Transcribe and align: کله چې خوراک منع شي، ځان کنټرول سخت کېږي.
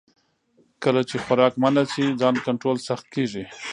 کله 0.83 1.01
چې 1.09 1.15
خوراک 1.23 1.53
منع 1.63 1.83
شي، 1.93 2.05
ځان 2.21 2.35
کنټرول 2.47 2.77
سخت 2.87 3.05
کېږي. 3.13 3.43